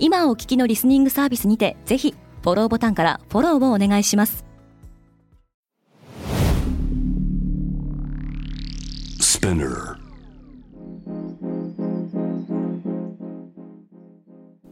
[0.00, 4.44] 今お聞きのリスニングサービスにてぜひフォローボタンからフォローをお願いします。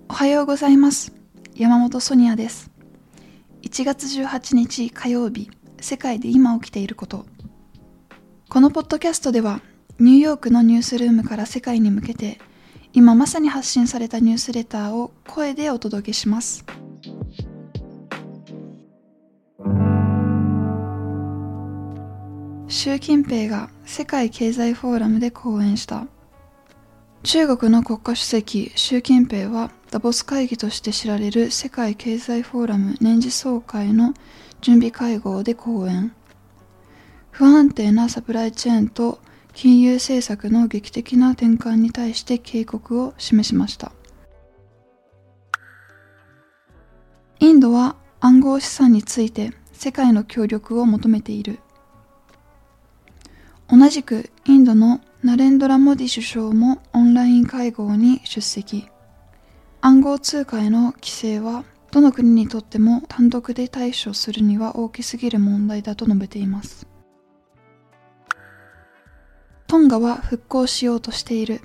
[0.08, 1.12] おはようございます。
[1.56, 2.70] 山本ソニアです。
[3.62, 5.50] 1月18日火曜日
[5.80, 7.26] 世界で今起きていること。
[8.48, 9.60] このポッドキャストでは
[9.98, 12.38] ニューヨークのニュースルームから世界に向けて
[12.96, 16.64] 今まさに発信されたニュースレターを声でお届けします。
[22.68, 26.06] 習近平が世界経済フォーラムで講演した。
[27.22, 34.14] 中国の国家主席習近平はダボス会議として知られる世界経済フォーラム年次総会の
[34.62, 36.12] 準備会合で講演。
[37.30, 39.20] 不安定なサプライチェーンと
[39.56, 43.90] 金融政策の劇的な転換に対して警告を示しました。
[47.40, 51.58] インドは暗号資産について世界の協力を求めている。
[53.70, 58.86] 同じくインドのナレンドラ・モディ首相もオンライン会合に出席。
[59.80, 66.86] 暗号通貨への規制はどの国にとっても単独で対処するには大きすぎる問題だと述べています。
[69.66, 71.60] トンガは復興しようとしている。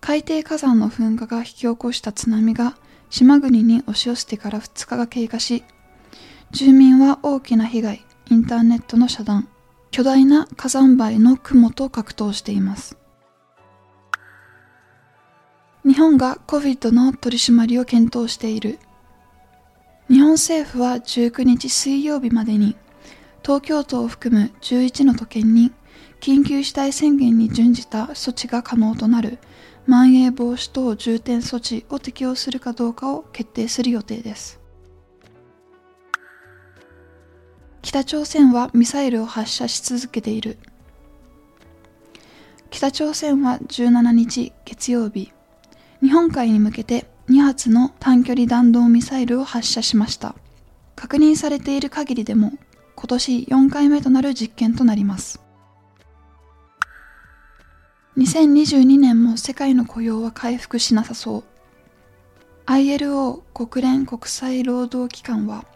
[0.00, 2.76] 海底火山の噴火が引き起こした津波が
[3.10, 5.64] 島国に押し寄せてから2日が経過し、
[6.52, 9.48] 住民は大きな被害、インターネットの遮断、
[9.90, 12.96] 巨大な火山灰の雲と格闘しています。
[15.84, 18.78] 日本が COVID の取り締まりを検討している。
[20.08, 22.76] 日本政府は19日水曜日までに
[23.42, 25.72] 東京都を含む11の都県に
[26.20, 29.38] 緊急事態宣言に準じた措置が可能となる。
[29.86, 34.58] まん延防止等重点措置を適用するかどうかを決定する予定です。
[37.82, 40.58] 北朝鮮はミサイルを発射し続けている。
[42.70, 45.32] 北朝鮮は17日月曜日
[46.02, 50.34] 日本海に向けて2発の短距離弾道ミサイルを発射しました。
[50.96, 52.52] 確認されている限りでも
[52.96, 55.45] 今年4回目となる実験となります。
[58.16, 61.44] 2022年も世界の雇用は回復しなさそう。
[62.64, 65.66] ILO 国連国際労働機関は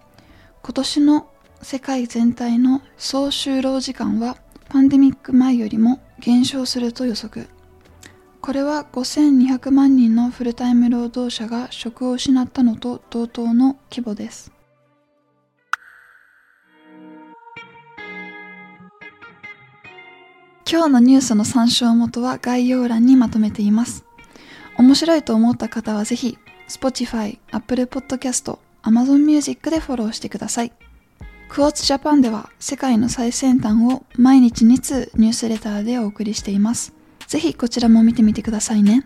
[0.62, 1.28] 今年の
[1.60, 4.38] 世界全体の総就労時間は
[4.70, 7.46] パンデミック前よりも減少すると予測。
[8.40, 14.50] これは5200万人のフルタイム労働者が職を失ったのと同等の規模です。
[20.72, 24.04] 今日のニュースの参照元は概要欄にまとめています。
[24.78, 26.38] 面白いと思った方はぜひ、
[26.68, 30.72] Spotify、Apple Podcast、Amazon Music でフォローしてください。
[31.48, 36.94] クォーツジャパンでは世界の最先端を毎日2通ニュースレターでお送りしています。
[37.26, 39.04] ぜひこちらも見てみてくださいね。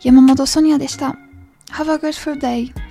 [0.00, 1.18] 山本ソニアでした。
[1.72, 2.85] Have a good day!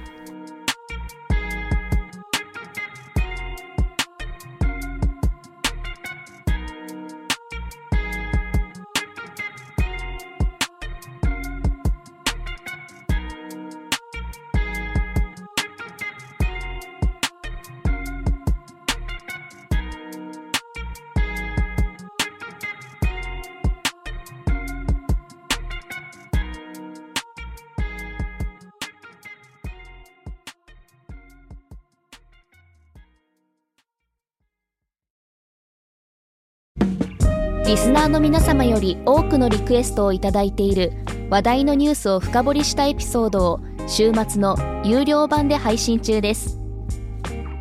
[37.66, 40.94] リスナーの皆様より多くのリクエストをいただいている
[41.32, 46.59] 話題のニュースを深掘りしたエピソードを週末の有料版で配信中です。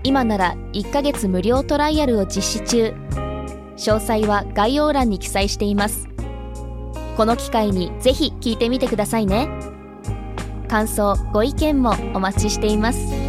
[0.02, 2.94] 今なら1ヶ月無料トライアルを実施中。
[3.78, 6.06] 詳細は概要欄に記載しています。
[7.16, 9.48] この機会にぜひ聞いてみてくださいね。
[10.68, 13.23] 感想ご意見もお待ちしています。